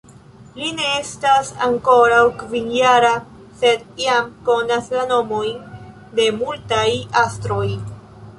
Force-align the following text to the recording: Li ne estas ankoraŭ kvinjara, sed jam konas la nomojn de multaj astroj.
Li 0.59 0.69
ne 0.77 0.85
estas 0.99 1.51
ankoraŭ 1.65 2.21
kvinjara, 2.39 3.11
sed 3.61 3.85
jam 4.05 4.33
konas 4.49 4.89
la 4.97 5.05
nomojn 5.13 5.63
de 6.21 6.27
multaj 6.41 6.89
astroj. 7.27 7.65